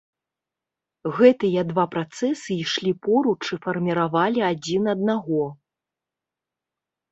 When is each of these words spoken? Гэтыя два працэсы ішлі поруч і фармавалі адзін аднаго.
Гэтыя 1.17 1.61
два 1.71 1.85
працэсы 1.97 2.51
ішлі 2.65 2.93
поруч 3.05 3.37
і 3.57 3.61
фармавалі 3.67 4.41
адзін 4.51 4.83
аднаго. 4.97 5.45